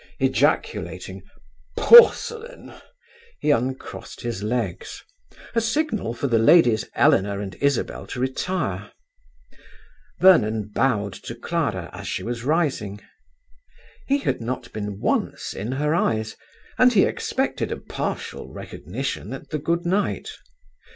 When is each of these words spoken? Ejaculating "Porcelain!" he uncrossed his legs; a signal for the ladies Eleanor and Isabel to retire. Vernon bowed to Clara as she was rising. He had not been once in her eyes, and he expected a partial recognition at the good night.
Ejaculating 0.19 1.21
"Porcelain!" 1.77 2.73
he 3.39 3.51
uncrossed 3.51 4.21
his 4.21 4.41
legs; 4.41 5.03
a 5.53 5.61
signal 5.61 6.15
for 6.15 6.25
the 6.25 6.39
ladies 6.39 6.85
Eleanor 6.95 7.39
and 7.39 7.53
Isabel 7.61 8.07
to 8.07 8.19
retire. 8.19 8.93
Vernon 10.19 10.69
bowed 10.73 11.13
to 11.13 11.35
Clara 11.35 11.91
as 11.93 12.07
she 12.07 12.23
was 12.23 12.43
rising. 12.43 12.99
He 14.07 14.17
had 14.17 14.41
not 14.41 14.73
been 14.73 14.99
once 14.99 15.53
in 15.53 15.73
her 15.73 15.93
eyes, 15.93 16.35
and 16.79 16.91
he 16.93 17.03
expected 17.05 17.71
a 17.71 17.77
partial 17.77 18.51
recognition 18.51 19.33
at 19.33 19.51
the 19.51 19.59
good 19.59 19.85
night. 19.85 20.29